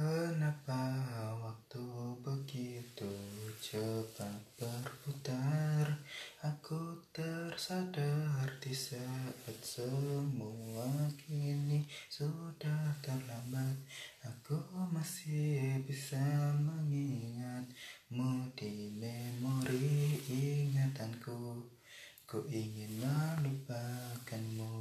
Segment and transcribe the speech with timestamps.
[0.00, 0.96] Kenapa
[1.44, 1.84] waktu
[2.24, 3.12] begitu
[3.60, 5.92] cepat berputar?
[6.40, 10.88] Aku tersadar di saat semua
[11.20, 13.76] kini sudah terlambat.
[14.24, 14.56] Aku
[14.88, 21.60] masih bisa mengingatmu di memori ingatanku.
[22.24, 24.80] Ku ingin melupakanmu.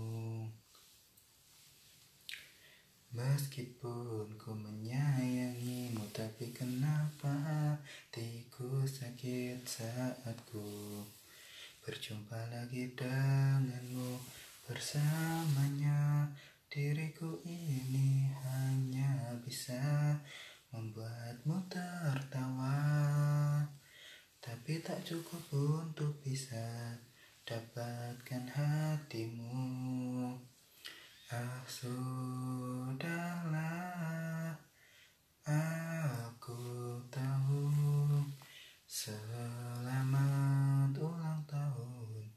[3.09, 5.08] Meskipun ku menyayangimu
[6.19, 7.31] Tapi kenapa
[7.79, 10.99] hatiku sakit saat ku
[11.79, 14.19] Berjumpa lagi denganmu
[14.67, 16.27] Bersamanya.
[16.67, 19.79] Diriku ini hanya bisa
[20.75, 22.83] Membuatmu tertawa.
[24.43, 26.99] Tapi tak cukup untuk bisa
[27.47, 29.55] dapatkan hatimu.
[31.31, 33.79] Ah sudahlah
[35.49, 37.65] Aku tahu
[38.85, 42.29] Selamat ulang tahun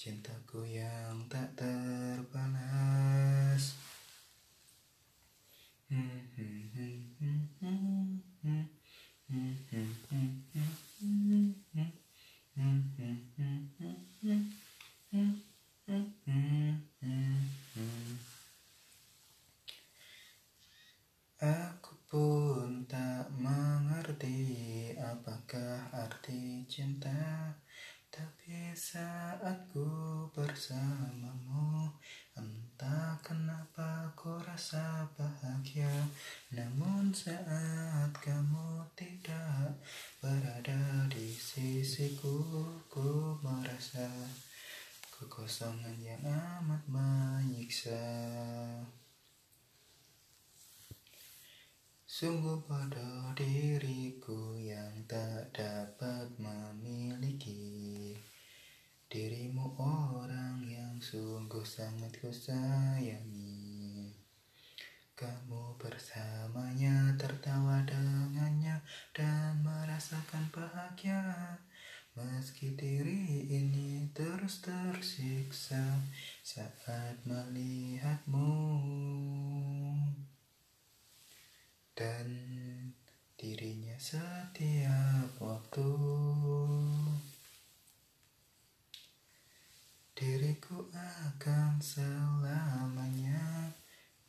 [0.00, 3.76] Cintaku yang tak terbalas
[5.92, 6.64] hmm, hmm,
[21.44, 27.52] Aku pun tak mengerti apakah arti cinta
[28.08, 31.94] Tapi saat ku bersamamu
[32.34, 36.10] Entah kenapa ku rasa bahagia.
[36.50, 39.78] Namun saat kamu tidak
[40.18, 42.42] berada di sisiku
[42.90, 44.10] Ku merasa
[45.14, 48.02] kekosongan yang amat menyiksa.
[52.02, 58.14] Sungguh bodoh diriku yang tak dapat memiliki
[59.14, 64.10] Dirimu orang yang sungguh sangat ku sayangi.
[65.14, 68.82] Kamu bersamanya tertawa dengannya
[69.14, 71.30] dan merasakan bahagia.
[72.18, 76.02] Meski diri ini terus tersiksa
[76.42, 78.50] saat melihatmu.
[81.94, 82.26] Dan
[83.38, 85.86] dirinya setiap waktu
[90.54, 93.74] diriku akan selamanya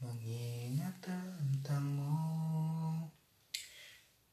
[0.02, 2.18] mengingat tentangmu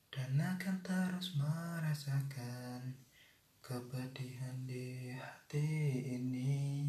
[0.08, 2.96] dan akan terus merasakan
[3.60, 6.80] kepedihan di hati ini.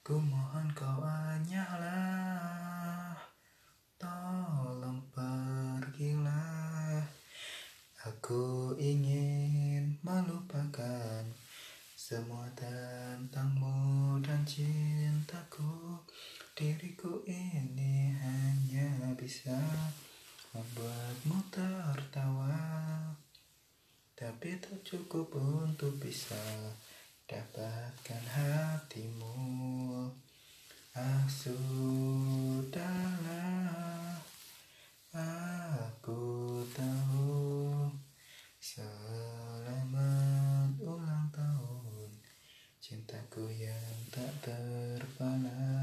[0.00, 3.20] Ku mohon kau hanyalah
[4.00, 7.04] Tolong pergilah.
[8.00, 11.36] Aku ingin melupakan
[12.06, 15.98] Semua tentangmu dan cintaku
[16.56, 19.60] Diriku ini hanya bisa
[20.56, 22.56] Membuatmu tertawa.
[24.16, 26.40] Tapi tak cukup untuk bisa
[27.28, 29.36] Dapatkan hatimu.
[30.96, 32.56] Ah sudahlah.
[35.12, 37.84] Aku tahu
[38.56, 39.92] Selamat
[40.80, 42.16] ulang tahun.
[42.80, 45.75] Cintaku yang tak terbalas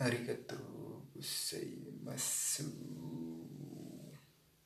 [0.00, 0.58] ありがとう
[1.16, 1.60] ござい
[2.04, 3.27] ます。